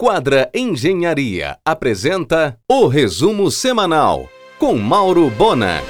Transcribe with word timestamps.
Quadra 0.00 0.48
Engenharia 0.54 1.56
apresenta 1.64 2.56
o 2.70 2.86
resumo 2.86 3.50
semanal 3.50 4.28
com 4.56 4.76
Mauro 4.76 5.28
Bona. 5.28 5.82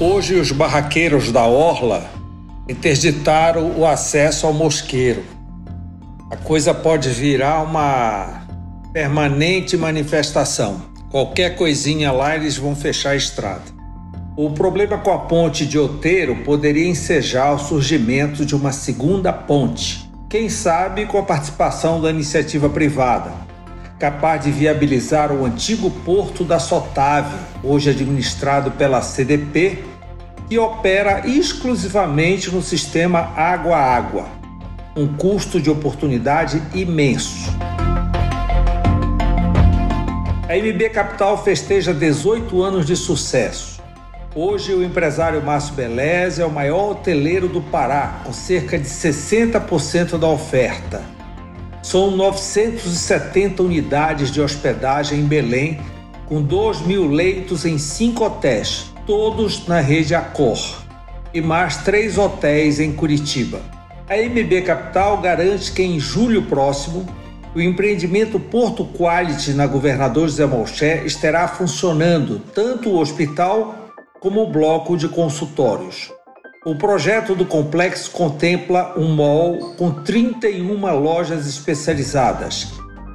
Hoje 0.00 0.36
os 0.36 0.50
barraqueiros 0.50 1.30
da 1.30 1.44
Orla 1.44 2.10
interditaram 2.66 3.78
o 3.78 3.84
acesso 3.84 4.46
ao 4.46 4.54
mosqueiro. 4.54 5.22
A 6.30 6.38
coisa 6.38 6.72
pode 6.72 7.10
virar 7.10 7.64
uma 7.64 8.46
permanente 8.94 9.76
manifestação. 9.76 10.80
Qualquer 11.10 11.56
coisinha 11.56 12.10
lá 12.10 12.34
eles 12.34 12.56
vão 12.56 12.74
fechar 12.74 13.10
a 13.10 13.16
estrada. 13.16 13.64
O 14.38 14.52
problema 14.52 14.96
com 14.96 15.12
a 15.12 15.18
ponte 15.18 15.66
de 15.66 15.78
Oteiro 15.78 16.34
poderia 16.44 16.88
ensejar 16.88 17.52
o 17.52 17.58
surgimento 17.58 18.46
de 18.46 18.56
uma 18.56 18.72
segunda 18.72 19.34
ponte, 19.34 20.09
quem 20.30 20.48
sabe 20.48 21.06
com 21.06 21.18
a 21.18 21.24
participação 21.24 22.00
da 22.00 22.08
iniciativa 22.08 22.68
privada, 22.68 23.32
capaz 23.98 24.44
de 24.44 24.52
viabilizar 24.52 25.32
o 25.32 25.44
antigo 25.44 25.90
porto 25.90 26.44
da 26.44 26.60
Sotave, 26.60 27.34
hoje 27.64 27.90
administrado 27.90 28.70
pela 28.70 29.02
CDP, 29.02 29.82
que 30.48 30.56
opera 30.56 31.26
exclusivamente 31.26 32.48
no 32.48 32.62
sistema 32.62 33.32
água-água, 33.36 34.28
um 34.96 35.08
custo 35.16 35.60
de 35.60 35.68
oportunidade 35.68 36.62
imenso. 36.74 37.50
A 40.48 40.56
MB 40.56 40.90
Capital 40.90 41.42
festeja 41.42 41.92
18 41.92 42.62
anos 42.62 42.86
de 42.86 42.94
sucesso 42.94 43.79
Hoje, 44.32 44.72
o 44.72 44.84
empresário 44.84 45.42
Márcio 45.42 45.74
Beleza 45.74 46.42
é 46.44 46.46
o 46.46 46.50
maior 46.52 46.92
hoteleiro 46.92 47.48
do 47.48 47.60
Pará, 47.60 48.20
com 48.24 48.32
cerca 48.32 48.78
de 48.78 48.86
60% 48.86 50.16
da 50.16 50.28
oferta. 50.28 51.02
São 51.82 52.12
970 52.12 53.60
unidades 53.60 54.30
de 54.30 54.40
hospedagem 54.40 55.18
em 55.18 55.24
Belém, 55.24 55.80
com 56.26 56.40
2 56.40 56.82
mil 56.82 57.10
leitos 57.10 57.64
em 57.64 57.76
cinco 57.76 58.24
hotéis, 58.24 58.92
todos 59.04 59.66
na 59.66 59.80
rede 59.80 60.14
Accor, 60.14 60.80
e 61.34 61.40
mais 61.40 61.78
três 61.78 62.16
hotéis 62.16 62.78
em 62.78 62.92
Curitiba. 62.92 63.60
A 64.08 64.16
MB 64.16 64.62
Capital 64.62 65.20
garante 65.20 65.72
que 65.72 65.82
em 65.82 65.98
julho 65.98 66.42
próximo 66.42 67.04
o 67.52 67.60
empreendimento 67.60 68.38
Porto 68.38 68.84
Quality 68.96 69.54
na 69.54 69.66
Governador 69.66 70.28
José 70.28 70.46
Malché 70.46 71.02
estará 71.04 71.48
funcionando 71.48 72.40
tanto 72.54 72.90
o 72.90 73.00
hospital 73.00 73.89
como 74.20 74.46
bloco 74.46 74.96
de 74.96 75.08
consultórios. 75.08 76.12
O 76.64 76.74
projeto 76.74 77.34
do 77.34 77.46
complexo 77.46 78.10
contempla 78.10 78.94
um 78.98 79.08
mall 79.14 79.74
com 79.78 79.90
31 79.90 81.00
lojas 81.00 81.46
especializadas 81.46 82.74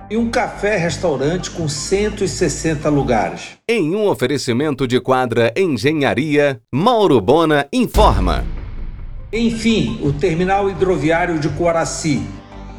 e 0.09 0.17
um 0.17 0.29
café-restaurante 0.31 1.51
com 1.51 1.67
160 1.67 2.89
lugares. 2.89 3.49
Em 3.67 3.95
um 3.95 4.07
oferecimento 4.07 4.87
de 4.87 4.99
quadra 4.99 5.53
Engenharia, 5.55 6.59
Mauro 6.71 7.21
Bona 7.21 7.67
informa. 7.71 8.43
Enfim, 9.31 9.99
o 10.01 10.13
terminal 10.13 10.69
hidroviário 10.69 11.39
de 11.39 11.49
Coaraci, 11.49 12.23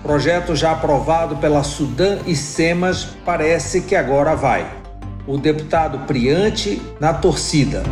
projeto 0.03 0.57
já 0.57 0.73
aprovado 0.73 1.37
pela 1.37 1.63
Sudã 1.63 2.19
e 2.27 2.35
Semas, 2.35 3.05
parece 3.25 3.83
que 3.83 3.95
agora 3.95 4.35
vai. 4.35 4.67
O 5.27 5.37
deputado 5.37 6.07
Priante 6.07 6.81
na 7.01 7.13
torcida. 7.13 7.83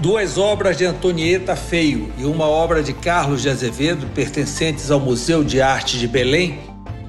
Duas 0.00 0.38
obras 0.38 0.78
de 0.78 0.86
Antonieta 0.86 1.54
Feio 1.54 2.10
e 2.16 2.24
uma 2.24 2.46
obra 2.48 2.82
de 2.82 2.94
Carlos 2.94 3.42
de 3.42 3.50
Azevedo, 3.50 4.06
pertencentes 4.14 4.90
ao 4.90 4.98
Museu 4.98 5.44
de 5.44 5.60
Arte 5.60 5.98
de 5.98 6.08
Belém, 6.08 6.58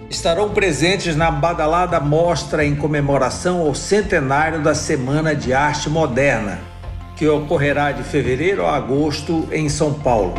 estarão 0.10 0.50
presentes 0.50 1.16
na 1.16 1.32
badalada 1.32 2.02
mostra 2.02 2.66
em 2.66 2.76
comemoração 2.76 3.62
ao 3.62 3.74
centenário 3.74 4.62
da 4.62 4.76
Semana 4.76 5.34
de 5.34 5.54
Arte 5.54 5.90
Moderna, 5.90 6.60
que 7.16 7.26
ocorrerá 7.26 7.94
de 7.94 8.04
fevereiro 8.04 8.66
a 8.66 8.76
agosto 8.76 9.48
em 9.54 9.70
São 9.70 9.94
Paulo. 9.94 10.34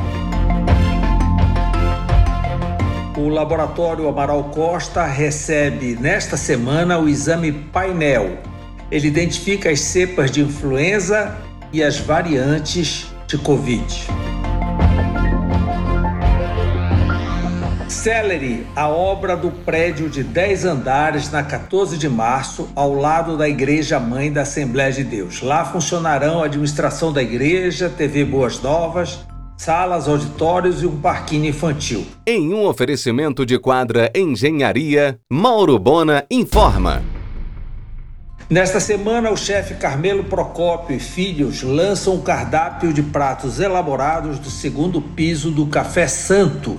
O 3.16 3.30
Laboratório 3.30 4.06
Amaral 4.06 4.44
Costa 4.50 5.06
recebe 5.06 5.96
nesta 5.98 6.36
semana 6.36 6.98
o 6.98 7.08
exame 7.08 7.50
painel. 7.50 8.40
Ele 8.90 9.08
identifica 9.08 9.70
as 9.70 9.80
cepas 9.80 10.30
de 10.30 10.42
influenza 10.42 11.34
e 11.72 11.82
as 11.82 11.98
variantes 11.98 13.06
de 13.26 13.38
Covid. 13.38 13.84
Celery, 18.02 18.66
a 18.74 18.88
obra 18.88 19.36
do 19.36 19.50
prédio 19.50 20.08
de 20.08 20.24
10 20.24 20.64
andares 20.64 21.30
na 21.30 21.42
14 21.42 21.96
de 21.96 22.08
março, 22.08 22.68
ao 22.74 22.94
lado 22.94 23.36
da 23.36 23.48
Igreja 23.48 24.00
Mãe 24.00 24.32
da 24.32 24.42
Assembleia 24.42 24.90
de 24.90 25.04
Deus. 25.04 25.40
Lá 25.40 25.64
funcionarão 25.64 26.42
a 26.42 26.46
administração 26.46 27.12
da 27.12 27.22
igreja, 27.22 27.88
TV 27.88 28.24
Boas 28.24 28.60
Novas, 28.60 29.20
salas, 29.56 30.08
auditórios 30.08 30.82
e 30.82 30.86
um 30.86 31.00
parquinho 31.00 31.46
infantil. 31.46 32.04
Em 32.26 32.52
um 32.52 32.66
oferecimento 32.66 33.46
de 33.46 33.58
quadra 33.58 34.10
Engenharia, 34.16 35.20
Mauro 35.30 35.78
Bona 35.78 36.24
informa. 36.28 37.11
Nesta 38.50 38.80
semana, 38.80 39.30
o 39.30 39.36
chefe 39.36 39.74
Carmelo 39.74 40.24
Procópio 40.24 40.96
e 40.96 41.00
filhos 41.00 41.62
lançam 41.62 42.14
um 42.16 42.20
cardápio 42.20 42.92
de 42.92 43.02
pratos 43.02 43.60
elaborados 43.60 44.38
do 44.38 44.50
segundo 44.50 45.00
piso 45.00 45.50
do 45.50 45.66
Café 45.66 46.06
Santo, 46.06 46.78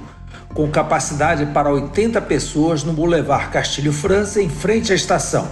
com 0.53 0.69
capacidade 0.69 1.47
para 1.47 1.71
80 1.71 2.21
pessoas 2.21 2.83
no 2.83 2.93
Boulevard 2.93 3.49
Castilho 3.49 3.93
França, 3.93 4.41
em 4.41 4.49
frente 4.49 4.91
à 4.91 4.95
estação. 4.95 5.49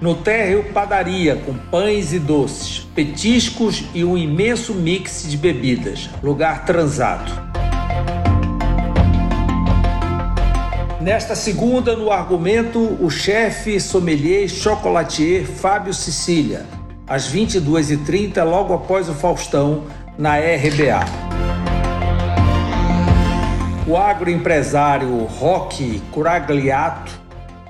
No 0.00 0.14
térreo, 0.14 0.72
padaria 0.72 1.36
com 1.36 1.54
pães 1.54 2.12
e 2.12 2.18
doces, 2.18 2.86
petiscos 2.94 3.84
e 3.94 4.04
um 4.04 4.16
imenso 4.16 4.74
mix 4.74 5.24
de 5.28 5.36
bebidas. 5.36 6.08
Lugar 6.22 6.64
transado. 6.64 7.55
Nesta 11.06 11.36
segunda, 11.36 11.94
no 11.94 12.10
argumento, 12.10 12.80
o 13.00 13.08
chefe 13.08 13.78
sommelier 13.78 14.48
chocolatier 14.48 15.44
Fábio 15.44 15.94
Sicília, 15.94 16.66
às 17.06 17.32
22h30, 17.32 18.42
logo 18.42 18.74
após 18.74 19.08
o 19.08 19.14
Faustão, 19.14 19.84
na 20.18 20.34
RBA. 20.34 21.04
O 23.86 23.96
agroempresário 23.96 25.16
Roque 25.26 26.02
Curagliato 26.10 27.12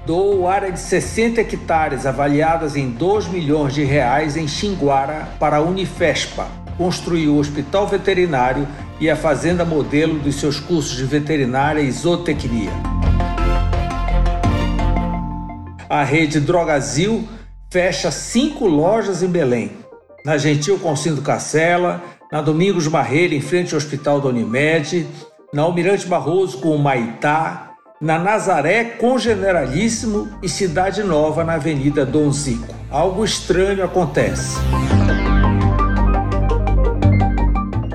doou 0.07 0.49
área 0.49 0.73
de 0.73 0.81
60 0.81 1.43
hectares 1.43 2.07
avaliadas 2.07 2.75
em 2.75 2.89
2 2.89 3.29
milhões 3.29 3.75
de 3.75 3.85
reais 3.85 4.39
em 4.39 4.49
Xinguara 4.49 5.29
para 5.39 5.59
a 5.59 5.61
Unifespa, 5.61 6.49
construir 6.79 7.29
o 7.29 7.37
hospital 7.37 7.87
veterinário 7.87 8.67
e 8.99 9.11
a 9.11 9.15
fazenda 9.15 9.63
modelo 9.63 10.19
dos 10.21 10.37
seus 10.37 10.59
cursos 10.59 10.97
de 10.97 11.05
veterinária 11.05 11.83
e 11.83 11.91
zootecnia 11.91 12.96
a 15.89 16.03
rede 16.03 16.41
Drogazil 16.41 17.27
fecha 17.71 18.11
cinco 18.11 18.67
lojas 18.67 19.23
em 19.23 19.29
Belém. 19.29 19.73
Na 20.25 20.37
Gentil 20.37 20.79
Consindo 20.79 21.23
Cacela, 21.23 22.03
na 22.33 22.43
Domingos 22.43 22.89
Barreira, 22.89 23.35
em 23.35 23.41
frente 23.41 23.75
ao 23.75 23.79
Hospital 23.79 24.21
da 24.21 24.29
Unimed, 24.29 25.07
na 25.53 25.63
Almirante 25.63 26.07
Barroso 26.07 26.59
com 26.59 26.75
o 26.75 26.79
Maitá, 26.79 27.71
na 28.01 28.19
Nazaré 28.19 28.85
com 28.85 29.19
Generalíssimo 29.19 30.29
e 30.43 30.49
Cidade 30.49 31.03
Nova 31.03 31.45
na 31.45 31.55
Avenida 31.55 32.05
Dom 32.05 32.31
Zico. 32.33 32.75
Algo 32.91 33.25
estranho 33.25 33.85
acontece. 33.85 34.57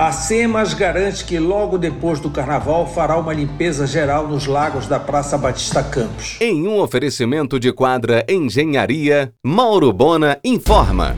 A 0.01 0.11
SEMAS 0.11 0.73
garante 0.73 1.23
que 1.23 1.37
logo 1.37 1.77
depois 1.77 2.19
do 2.19 2.31
carnaval 2.31 2.87
fará 2.87 3.15
uma 3.17 3.31
limpeza 3.31 3.85
geral 3.85 4.27
nos 4.27 4.47
lagos 4.47 4.87
da 4.87 4.99
Praça 4.99 5.37
Batista 5.37 5.83
Campos. 5.83 6.37
Em 6.41 6.67
um 6.67 6.79
oferecimento 6.79 7.59
de 7.59 7.71
quadra 7.71 8.25
Engenharia, 8.27 9.31
Mauro 9.45 9.93
Bona 9.93 10.39
informa. 10.43 11.15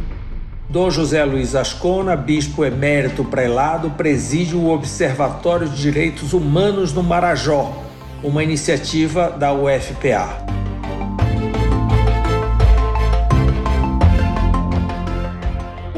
Dom 0.70 0.92
José 0.92 1.24
Luiz 1.24 1.56
Ascona, 1.56 2.18
bispo 2.18 2.66
emérito 2.66 3.24
prelado, 3.24 3.90
preside 3.92 4.54
o 4.54 4.68
Observatório 4.68 5.70
de 5.70 5.82
Direitos 5.82 6.34
Humanos 6.34 6.92
no 6.92 7.02
Marajó, 7.02 7.72
uma 8.22 8.44
iniciativa 8.44 9.30
da 9.30 9.54
UFPA. 9.54 10.63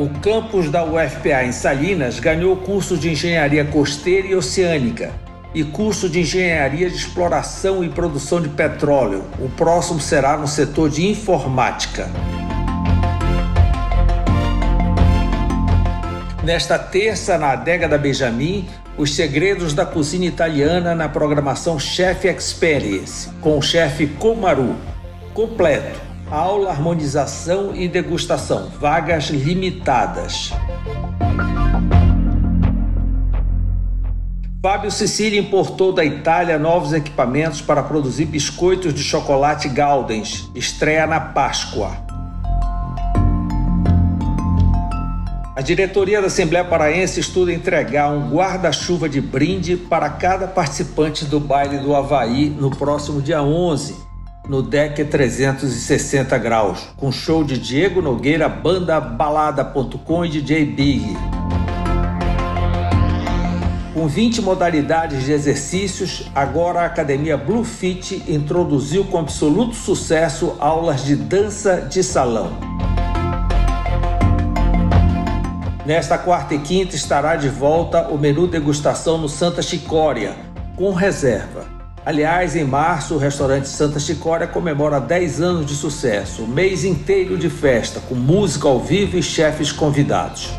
O 0.06 0.10
campus 0.20 0.70
da 0.70 0.84
UFPA 0.84 1.46
em 1.46 1.52
Salinas 1.52 2.20
ganhou 2.20 2.56
curso 2.58 2.96
de 2.96 3.10
engenharia 3.10 3.66
costeira 3.66 4.28
e 4.28 4.36
oceânica 4.36 5.12
e 5.52 5.64
curso 5.64 6.08
de 6.08 6.20
engenharia 6.20 6.88
de 6.88 6.96
exploração 6.96 7.84
e 7.84 7.90
produção 7.90 8.40
de 8.40 8.50
petróleo. 8.50 9.24
O 9.40 9.50
próximo 9.50 10.00
será 10.00 10.38
no 10.38 10.48
setor 10.48 10.92
de 10.92 11.08
informática. 11.08 12.08
Nesta 16.44 16.78
terça, 16.78 17.36
na 17.40 17.54
adega 17.54 17.88
da 17.88 17.98
Benjamin, 17.98 18.70
Os 18.96 19.16
segredos 19.16 19.74
da 19.74 19.88
cozinha 19.88 20.28
italiana 20.28 20.94
na 20.94 21.10
programação 21.10 21.80
Chef 21.80 22.28
Experience, 22.28 23.28
com 23.42 23.58
o 23.58 23.62
chefe 23.62 24.06
Komaru. 24.06 24.76
Completo. 25.34 26.05
Aula, 26.30 26.72
harmonização 26.72 27.76
e 27.76 27.88
degustação. 27.88 28.72
Vagas 28.80 29.26
limitadas. 29.26 30.52
Fábio 34.60 34.90
Sicília 34.90 35.40
importou 35.40 35.94
da 35.94 36.04
Itália 36.04 36.58
novos 36.58 36.94
equipamentos 36.94 37.62
para 37.62 37.84
produzir 37.84 38.26
biscoitos 38.26 38.92
de 38.92 39.04
chocolate 39.04 39.70
Gaudens. 39.70 40.50
Estreia 40.56 41.06
na 41.06 41.20
Páscoa. 41.20 41.92
A 45.56 45.62
diretoria 45.62 46.20
da 46.20 46.28
Assembleia 46.28 46.66
Paraense 46.66 47.20
estuda 47.20 47.54
entregar 47.54 48.10
um 48.10 48.32
guarda-chuva 48.32 49.08
de 49.08 49.22
brinde 49.22 49.78
para 49.78 50.10
cada 50.10 50.48
participante 50.48 51.24
do 51.24 51.40
baile 51.40 51.78
do 51.78 51.96
Havaí 51.96 52.50
no 52.50 52.72
próximo 52.72 53.22
dia 53.22 53.42
11, 53.44 54.05
no 54.48 54.62
DEC 54.62 55.06
360 55.06 56.38
graus, 56.38 56.88
com 56.98 57.12
show 57.12 57.44
de 57.44 57.58
Diego 57.58 58.02
Nogueira, 58.02 58.48
banda 58.48 59.00
balada.com 59.00 60.26
e 60.26 60.30
DJ 60.30 60.66
Big. 60.66 61.18
Com 63.94 64.08
20 64.08 64.42
modalidades 64.42 65.24
de 65.24 65.32
exercícios, 65.32 66.30
agora 66.36 66.82
a 66.82 66.86
Academia 66.86 67.38
Blue 67.38 67.64
Fit 67.64 68.24
introduziu 68.28 69.06
com 69.06 69.18
absoluto 69.18 69.74
sucesso 69.74 70.56
aulas 70.60 71.04
de 71.06 71.16
dança 71.16 71.82
de 71.82 72.04
salão. 72.04 72.52
Nesta 75.86 76.18
quarta 76.18 76.56
e 76.56 76.60
quinta 76.60 76.96
estará 76.96 77.36
de 77.36 77.48
volta 77.48 78.08
o 78.10 78.18
menu 78.18 78.48
degustação 78.48 79.18
no 79.18 79.30
Santa 79.30 79.62
Chicória, 79.62 80.36
com 80.76 80.92
reserva. 80.92 81.75
Aliás, 82.06 82.56
em 82.56 82.64
março, 82.64 83.16
o 83.16 83.18
restaurante 83.18 83.68
Santa 83.68 84.00
Chicória 84.00 84.46
comemora 84.46 85.00
10 85.00 85.42
anos 85.42 85.66
de 85.66 85.74
sucesso, 85.74 86.44
um 86.44 86.48
mês 86.48 86.86
inteiro 86.86 87.38
de 87.38 87.50
festa, 87.50 88.00
com 88.00 88.14
música 88.14 88.68
ao 88.68 88.80
vivo 88.80 89.18
e 89.18 89.24
chefes 89.24 89.72
convidados 89.72 90.52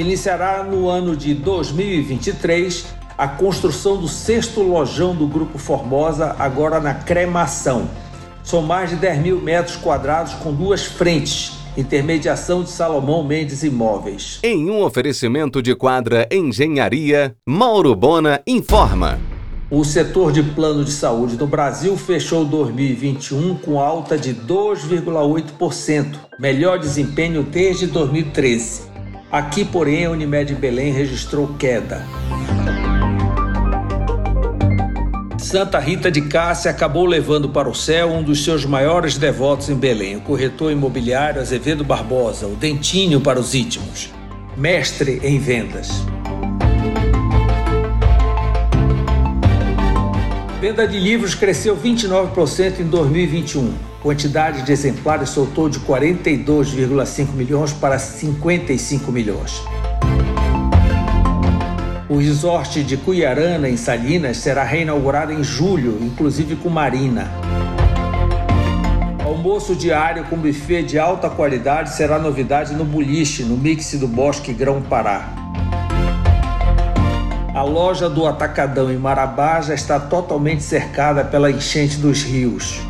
iniciará 0.00 0.62
no 0.62 0.88
ano 0.88 1.14
de 1.14 1.34
2023 1.34 2.86
a 3.18 3.28
construção 3.28 3.98
do 3.98 4.08
sexto 4.08 4.62
lojão 4.62 5.14
do 5.14 5.26
Grupo 5.26 5.58
Formosa, 5.58 6.34
agora 6.38 6.80
na 6.80 6.94
Cremação. 6.94 7.88
São 8.42 8.62
mais 8.62 8.90
de 8.90 8.96
10 8.96 9.18
mil 9.18 9.40
metros 9.40 9.76
quadrados 9.76 10.32
com 10.34 10.52
duas 10.52 10.86
frentes. 10.86 11.59
Intermediação 11.76 12.62
de 12.62 12.70
Salomão 12.70 13.22
Mendes 13.22 13.62
Imóveis. 13.62 14.40
Em 14.42 14.68
um 14.68 14.82
oferecimento 14.82 15.62
de 15.62 15.74
quadra 15.74 16.28
Engenharia, 16.30 17.36
Mauro 17.46 17.94
Bona 17.94 18.42
informa. 18.46 19.18
O 19.70 19.84
setor 19.84 20.32
de 20.32 20.42
plano 20.42 20.84
de 20.84 20.90
saúde 20.90 21.36
no 21.36 21.46
Brasil 21.46 21.96
fechou 21.96 22.44
2021 22.44 23.54
com 23.54 23.78
alta 23.78 24.18
de 24.18 24.34
2,8%, 24.34 26.16
melhor 26.40 26.78
desempenho 26.78 27.44
desde 27.44 27.86
2013. 27.86 28.90
Aqui, 29.30 29.64
porém, 29.64 30.06
a 30.06 30.10
Unimed 30.10 30.56
Belém 30.56 30.92
registrou 30.92 31.54
queda. 31.56 32.04
Santa 35.50 35.80
Rita 35.80 36.12
de 36.12 36.20
Cássia 36.20 36.70
acabou 36.70 37.04
levando 37.04 37.48
para 37.48 37.68
o 37.68 37.74
céu 37.74 38.12
um 38.12 38.22
dos 38.22 38.44
seus 38.44 38.64
maiores 38.64 39.18
devotos 39.18 39.68
em 39.68 39.74
Belém, 39.74 40.14
o 40.14 40.20
corretor 40.20 40.70
imobiliário 40.70 41.40
Azevedo 41.40 41.82
Barbosa, 41.82 42.46
o 42.46 42.54
dentinho 42.54 43.20
para 43.20 43.40
os 43.40 43.52
íntimos, 43.52 44.10
mestre 44.56 45.20
em 45.24 45.40
vendas. 45.40 46.04
Venda 50.60 50.86
de 50.86 51.00
livros 51.00 51.34
cresceu 51.34 51.76
29% 51.76 52.78
em 52.78 52.84
2021. 52.84 53.74
Quantidade 54.00 54.62
de 54.62 54.70
exemplares 54.70 55.30
soltou 55.30 55.68
de 55.68 55.80
42,5 55.80 57.32
milhões 57.32 57.72
para 57.72 57.98
55 57.98 59.10
milhões. 59.10 59.60
O 62.10 62.16
resort 62.16 62.82
de 62.82 62.96
Cuiarana, 62.96 63.68
em 63.68 63.76
Salinas, 63.76 64.38
será 64.38 64.64
reinaugurado 64.64 65.32
em 65.32 65.44
julho, 65.44 65.96
inclusive 66.02 66.56
com 66.56 66.68
marina. 66.68 67.30
Almoço 69.24 69.76
diário 69.76 70.24
com 70.24 70.36
buffet 70.36 70.82
de 70.82 70.98
alta 70.98 71.30
qualidade 71.30 71.94
será 71.94 72.18
novidade 72.18 72.74
no 72.74 72.84
Boliche, 72.84 73.44
no 73.44 73.56
mix 73.56 73.94
do 73.94 74.08
Bosque 74.08 74.52
Grão 74.52 74.82
Pará. 74.82 75.28
A 77.54 77.62
loja 77.62 78.10
do 78.10 78.26
Atacadão 78.26 78.90
em 78.90 78.96
Marabá 78.96 79.60
já 79.60 79.74
está 79.74 80.00
totalmente 80.00 80.64
cercada 80.64 81.24
pela 81.24 81.48
enchente 81.48 81.96
dos 81.98 82.24
rios. 82.24 82.89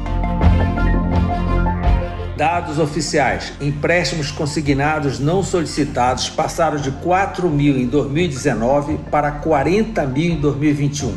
Dados 2.40 2.78
oficiais: 2.78 3.52
empréstimos 3.60 4.31
consignados 4.31 5.19
não 5.19 5.42
solicitados 5.42 6.31
passaram 6.31 6.78
de 6.78 6.90
4 6.90 7.50
mil 7.50 7.76
em 7.78 7.87
2019 7.87 8.96
para 9.10 9.31
40 9.31 10.06
mil 10.06 10.32
em 10.32 10.40
2021. 10.40 11.16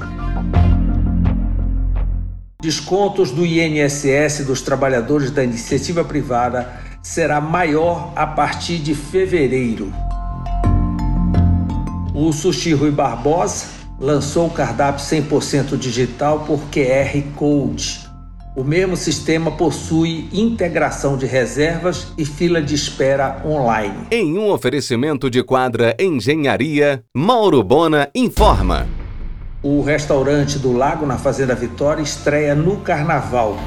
Descontos 2.62 3.32
do 3.32 3.46
INSS 3.46 4.44
dos 4.46 4.62
trabalhadores 4.62 5.32
da 5.32 5.46
iniciativa 5.46 6.04
privada 6.04 6.70
será 7.02 7.40
maior 7.40 8.12
a 8.18 8.28
partir 8.28 8.80
de 8.80 8.94
fevereiro. 8.94 9.94
O 12.14 12.34
Sushi 12.34 12.74
Rui 12.74 12.92
Barbosa 12.92 13.68
lançou 13.98 14.48
o 14.48 14.52
cardápio 14.52 15.02
100% 15.02 15.78
digital 15.78 16.42
por 16.42 16.60
QR 16.70 17.22
Code. 17.34 18.03
O 18.56 18.64
mesmo 18.64 18.96
sistema 18.96 19.50
possui 19.50 20.30
integração 20.32 21.18
de 21.18 21.26
reservas 21.26 22.14
e 22.16 22.24
fila 22.24 22.62
de 22.62 22.76
espera 22.76 23.42
online. 23.44 24.06
Em 24.12 24.38
um 24.38 24.52
oferecimento 24.52 25.28
de 25.28 25.44
quadra 25.44 25.96
Engenharia, 26.00 27.04
Mauro 27.16 27.64
Bona 27.64 28.10
informa. 28.14 28.88
O 29.64 29.82
restaurante 29.82 30.60
do 30.60 30.72
Lago 30.72 31.04
na 31.04 31.18
Fazenda 31.18 31.56
Vitória 31.56 32.04
estreia 32.04 32.54
no 32.54 32.78
Carnaval. 32.78 33.58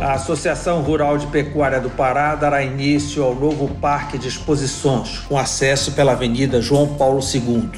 A 0.00 0.12
Associação 0.12 0.82
Rural 0.82 1.18
de 1.18 1.26
Pecuária 1.26 1.80
do 1.80 1.90
Pará 1.90 2.36
dará 2.36 2.62
início 2.62 3.24
ao 3.24 3.34
novo 3.34 3.74
parque 3.80 4.16
de 4.16 4.28
exposições, 4.28 5.18
com 5.28 5.36
acesso 5.36 5.92
pela 5.92 6.12
Avenida 6.12 6.62
João 6.62 6.94
Paulo 6.94 7.18
II. 7.18 7.70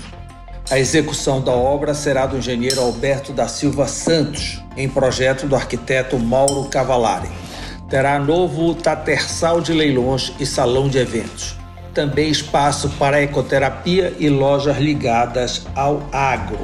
A 0.70 0.78
execução 0.78 1.42
da 1.42 1.52
obra 1.52 1.92
será 1.92 2.24
do 2.24 2.38
engenheiro 2.38 2.80
Alberto 2.80 3.34
da 3.34 3.46
Silva 3.46 3.86
Santos, 3.86 4.62
em 4.78 4.88
projeto 4.88 5.46
do 5.46 5.54
arquiteto 5.54 6.18
Mauro 6.18 6.64
Cavalari. 6.70 7.28
Terá 7.90 8.18
novo 8.18 8.74
tatersal 8.74 9.60
de 9.60 9.74
leilões 9.74 10.32
e 10.40 10.46
salão 10.46 10.88
de 10.88 10.96
eventos. 10.96 11.54
Também 11.92 12.30
espaço 12.30 12.88
para 12.98 13.20
ecoterapia 13.20 14.14
e 14.18 14.30
lojas 14.30 14.78
ligadas 14.78 15.66
ao 15.76 16.02
agro. 16.10 16.58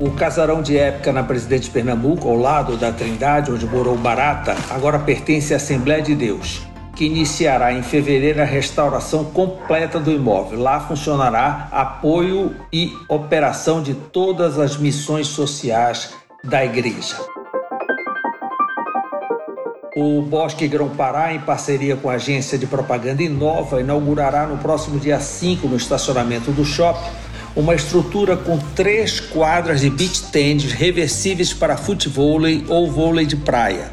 O 0.00 0.10
casarão 0.10 0.60
de 0.60 0.76
época 0.76 1.12
na 1.12 1.22
Presidente 1.22 1.70
Pernambuco, 1.70 2.28
ao 2.28 2.36
lado 2.36 2.76
da 2.76 2.90
Trindade, 2.90 3.52
onde 3.52 3.64
morou 3.64 3.96
Barata, 3.96 4.56
agora 4.70 4.98
pertence 4.98 5.54
à 5.54 5.56
Assembleia 5.56 6.02
de 6.02 6.14
Deus, 6.14 6.62
que 7.00 7.06
iniciará 7.06 7.72
em 7.72 7.82
fevereiro 7.82 8.42
a 8.42 8.44
restauração 8.44 9.24
completa 9.24 9.98
do 9.98 10.12
imóvel. 10.12 10.60
Lá 10.60 10.80
funcionará 10.80 11.66
apoio 11.72 12.54
e 12.70 12.92
operação 13.08 13.82
de 13.82 13.94
todas 13.94 14.58
as 14.58 14.76
missões 14.76 15.26
sociais 15.26 16.10
da 16.44 16.62
igreja. 16.62 17.16
O 19.96 20.20
Bosque 20.20 20.68
Grão-Pará, 20.68 21.32
em 21.32 21.40
parceria 21.40 21.96
com 21.96 22.10
a 22.10 22.16
agência 22.16 22.58
de 22.58 22.66
propaganda 22.66 23.22
Inova, 23.22 23.80
inaugurará 23.80 24.46
no 24.46 24.58
próximo 24.58 25.00
dia 25.00 25.18
5, 25.18 25.66
no 25.68 25.78
estacionamento 25.78 26.50
do 26.50 26.66
shopping, 26.66 27.10
uma 27.56 27.74
estrutura 27.74 28.36
com 28.36 28.58
três 28.76 29.18
quadras 29.20 29.80
de 29.80 29.88
beach 29.88 30.24
tennis 30.24 30.70
reversíveis 30.70 31.50
para 31.50 31.78
futebol 31.78 32.40
ou 32.68 32.90
vôlei 32.90 33.24
de 33.24 33.36
praia. 33.36 33.90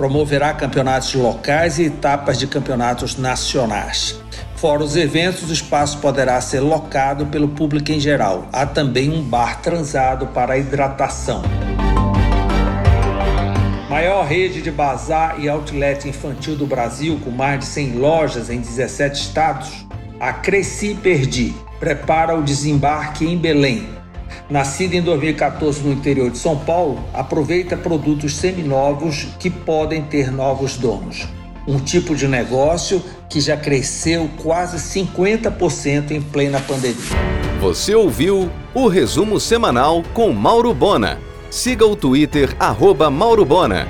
Promoverá 0.00 0.54
campeonatos 0.54 1.12
locais 1.12 1.78
e 1.78 1.84
etapas 1.84 2.38
de 2.38 2.46
campeonatos 2.46 3.16
nacionais. 3.16 4.18
Fora 4.56 4.82
os 4.82 4.96
eventos, 4.96 5.50
o 5.50 5.52
espaço 5.52 5.98
poderá 5.98 6.40
ser 6.40 6.60
locado 6.60 7.26
pelo 7.26 7.48
público 7.48 7.92
em 7.92 8.00
geral. 8.00 8.48
Há 8.50 8.64
também 8.64 9.10
um 9.10 9.22
bar 9.22 9.60
transado 9.60 10.28
para 10.28 10.56
hidratação. 10.56 11.42
Maior 13.90 14.24
rede 14.24 14.62
de 14.62 14.70
bazar 14.70 15.38
e 15.38 15.50
outlet 15.50 16.08
infantil 16.08 16.56
do 16.56 16.66
Brasil, 16.66 17.20
com 17.22 17.30
mais 17.30 17.60
de 17.60 17.66
100 17.66 17.92
lojas 17.98 18.48
em 18.48 18.58
17 18.58 19.20
estados, 19.20 19.86
a 20.18 20.32
Cresci 20.32 20.94
Perdi 20.94 21.54
prepara 21.78 22.34
o 22.34 22.42
desembarque 22.42 23.26
em 23.26 23.36
Belém. 23.36 23.99
Nascida 24.50 24.96
em 24.96 25.02
2014 25.02 25.80
no 25.82 25.92
interior 25.92 26.28
de 26.28 26.36
São 26.36 26.56
Paulo, 26.58 26.98
aproveita 27.14 27.76
produtos 27.76 28.34
seminovos 28.34 29.28
que 29.38 29.48
podem 29.48 30.02
ter 30.02 30.32
novos 30.32 30.76
donos. 30.76 31.28
um 31.68 31.78
tipo 31.78 32.16
de 32.16 32.26
negócio 32.26 33.00
que 33.28 33.40
já 33.40 33.56
cresceu 33.56 34.28
quase 34.42 34.78
50% 34.78 36.10
em 36.10 36.20
plena 36.20 36.58
pandemia. 36.58 36.96
Você 37.60 37.94
ouviu 37.94 38.50
o 38.74 38.88
resumo 38.88 39.38
semanal 39.38 40.02
com 40.14 40.32
Mauro 40.32 40.74
Bona. 40.74 41.18
Siga 41.50 41.86
o 41.86 41.94
Twitter, 41.94 42.56
arroba 42.58 43.10
Mauro 43.10 43.44
Bona. 43.44 43.86